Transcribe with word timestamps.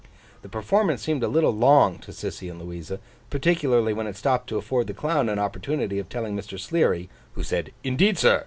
The 0.41 0.49
performance 0.49 1.03
seemed 1.03 1.21
a 1.21 1.27
little 1.27 1.53
long 1.55 1.99
to 1.99 2.09
Sissy 2.11 2.49
and 2.49 2.59
Louisa, 2.59 2.99
particularly 3.29 3.93
when 3.93 4.07
it 4.07 4.15
stopped 4.15 4.49
to 4.49 4.57
afford 4.57 4.87
the 4.87 4.95
Clown 4.95 5.29
an 5.29 5.37
opportunity 5.37 5.99
of 5.99 6.09
telling 6.09 6.35
Mr. 6.35 6.59
Sleary 6.59 7.07
(who 7.33 7.43
said 7.43 7.71
'Indeed, 7.83 8.17
sir! 8.17 8.39